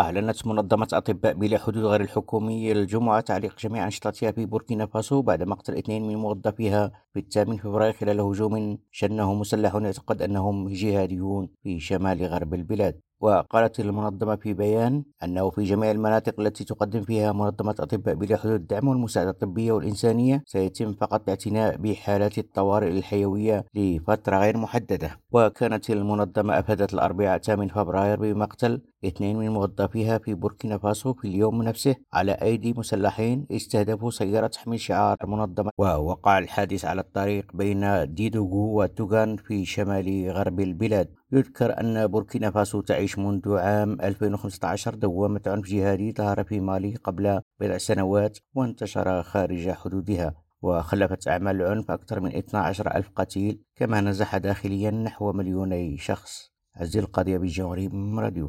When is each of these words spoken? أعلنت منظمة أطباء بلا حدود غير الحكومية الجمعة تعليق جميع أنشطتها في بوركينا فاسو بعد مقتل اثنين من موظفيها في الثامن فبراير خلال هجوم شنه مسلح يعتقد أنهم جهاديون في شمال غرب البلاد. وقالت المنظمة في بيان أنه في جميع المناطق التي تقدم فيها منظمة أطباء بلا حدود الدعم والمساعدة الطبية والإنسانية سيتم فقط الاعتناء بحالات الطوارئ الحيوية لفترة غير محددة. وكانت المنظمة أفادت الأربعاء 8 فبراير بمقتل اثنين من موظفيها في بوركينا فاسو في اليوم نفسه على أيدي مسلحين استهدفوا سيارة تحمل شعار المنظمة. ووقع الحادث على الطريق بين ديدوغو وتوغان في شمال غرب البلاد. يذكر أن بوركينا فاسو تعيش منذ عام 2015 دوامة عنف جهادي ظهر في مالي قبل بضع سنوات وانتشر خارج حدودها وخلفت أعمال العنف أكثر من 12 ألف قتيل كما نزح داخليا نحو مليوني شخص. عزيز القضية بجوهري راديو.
أعلنت 0.00 0.46
منظمة 0.46 0.88
أطباء 0.92 1.32
بلا 1.34 1.58
حدود 1.58 1.84
غير 1.84 2.00
الحكومية 2.00 2.72
الجمعة 2.72 3.20
تعليق 3.20 3.58
جميع 3.58 3.84
أنشطتها 3.84 4.32
في 4.32 4.46
بوركينا 4.46 4.86
فاسو 4.86 5.22
بعد 5.22 5.42
مقتل 5.42 5.74
اثنين 5.76 6.08
من 6.08 6.16
موظفيها 6.16 6.92
في 7.12 7.20
الثامن 7.20 7.56
فبراير 7.56 7.92
خلال 7.92 8.20
هجوم 8.20 8.78
شنه 8.90 9.34
مسلح 9.34 9.74
يعتقد 9.74 10.22
أنهم 10.22 10.68
جهاديون 10.68 11.48
في 11.62 11.80
شمال 11.80 12.26
غرب 12.26 12.54
البلاد. 12.54 13.00
وقالت 13.20 13.80
المنظمة 13.80 14.36
في 14.36 14.52
بيان 14.54 15.04
أنه 15.24 15.50
في 15.50 15.62
جميع 15.62 15.90
المناطق 15.90 16.40
التي 16.40 16.64
تقدم 16.64 17.02
فيها 17.02 17.32
منظمة 17.32 17.74
أطباء 17.80 18.14
بلا 18.14 18.36
حدود 18.36 18.54
الدعم 18.54 18.88
والمساعدة 18.88 19.30
الطبية 19.30 19.72
والإنسانية 19.72 20.42
سيتم 20.46 20.92
فقط 20.92 21.22
الاعتناء 21.22 21.76
بحالات 21.76 22.38
الطوارئ 22.38 22.88
الحيوية 22.88 23.64
لفترة 23.74 24.38
غير 24.38 24.56
محددة. 24.56 25.10
وكانت 25.32 25.90
المنظمة 25.90 26.58
أفادت 26.58 26.94
الأربعاء 26.94 27.38
8 27.38 27.72
فبراير 27.72 28.20
بمقتل 28.20 28.82
اثنين 29.04 29.36
من 29.38 29.48
موظفيها 29.48 30.18
في 30.18 30.34
بوركينا 30.34 30.78
فاسو 30.78 31.12
في 31.14 31.28
اليوم 31.28 31.62
نفسه 31.62 31.96
على 32.12 32.32
أيدي 32.32 32.74
مسلحين 32.76 33.46
استهدفوا 33.50 34.10
سيارة 34.10 34.46
تحمل 34.46 34.80
شعار 34.80 35.16
المنظمة. 35.24 35.70
ووقع 35.78 36.38
الحادث 36.38 36.84
على 36.84 37.00
الطريق 37.00 37.46
بين 37.54 38.14
ديدوغو 38.14 38.82
وتوغان 38.82 39.36
في 39.36 39.64
شمال 39.64 40.30
غرب 40.30 40.60
البلاد. 40.60 41.19
يذكر 41.32 41.80
أن 41.80 42.06
بوركينا 42.06 42.50
فاسو 42.50 42.80
تعيش 42.80 43.18
منذ 43.18 43.58
عام 43.58 44.00
2015 44.00 44.94
دوامة 44.94 45.40
عنف 45.46 45.66
جهادي 45.66 46.12
ظهر 46.12 46.44
في 46.44 46.60
مالي 46.60 46.94
قبل 46.94 47.40
بضع 47.60 47.78
سنوات 47.78 48.38
وانتشر 48.54 49.22
خارج 49.22 49.70
حدودها 49.70 50.34
وخلفت 50.62 51.28
أعمال 51.28 51.56
العنف 51.56 51.90
أكثر 51.90 52.20
من 52.20 52.36
12 52.36 52.96
ألف 52.96 53.10
قتيل 53.16 53.62
كما 53.76 54.00
نزح 54.00 54.36
داخليا 54.36 54.90
نحو 54.90 55.32
مليوني 55.32 55.98
شخص. 55.98 56.50
عزيز 56.76 56.96
القضية 56.96 57.38
بجوهري 57.38 57.86
راديو. 58.18 58.48